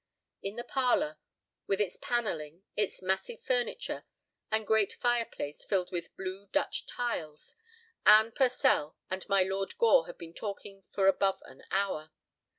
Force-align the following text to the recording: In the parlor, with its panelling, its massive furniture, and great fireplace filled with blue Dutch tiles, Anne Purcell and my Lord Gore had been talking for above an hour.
In 0.41 0.55
the 0.55 0.63
parlor, 0.63 1.19
with 1.67 1.79
its 1.79 1.95
panelling, 2.01 2.63
its 2.75 3.03
massive 3.03 3.43
furniture, 3.43 4.03
and 4.49 4.65
great 4.65 4.93
fireplace 4.93 5.63
filled 5.63 5.91
with 5.91 6.15
blue 6.17 6.47
Dutch 6.47 6.87
tiles, 6.87 7.53
Anne 8.03 8.31
Purcell 8.31 8.97
and 9.11 9.29
my 9.29 9.43
Lord 9.43 9.77
Gore 9.77 10.07
had 10.07 10.17
been 10.17 10.33
talking 10.33 10.85
for 10.91 11.05
above 11.07 11.43
an 11.45 11.61
hour. 11.69 12.09